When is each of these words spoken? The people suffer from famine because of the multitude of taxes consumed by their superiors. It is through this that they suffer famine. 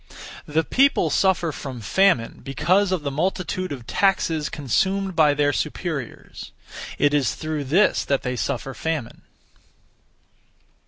The 0.47 0.63
people 0.63 1.11
suffer 1.11 1.51
from 1.51 1.79
famine 1.79 2.41
because 2.43 2.91
of 2.91 3.03
the 3.03 3.11
multitude 3.11 3.71
of 3.71 3.85
taxes 3.85 4.49
consumed 4.49 5.15
by 5.15 5.35
their 5.35 5.53
superiors. 5.53 6.51
It 6.97 7.13
is 7.13 7.35
through 7.35 7.65
this 7.65 8.03
that 8.05 8.23
they 8.23 8.35
suffer 8.35 8.73
famine. 8.73 9.21